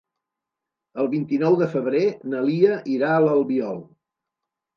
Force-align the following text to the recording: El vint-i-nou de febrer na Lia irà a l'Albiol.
El 1.03 1.09
vint-i-nou 1.11 1.57
de 1.59 1.67
febrer 1.73 2.01
na 2.33 2.41
Lia 2.49 2.79
irà 2.95 3.11
a 3.19 3.21
l'Albiol. 3.27 3.79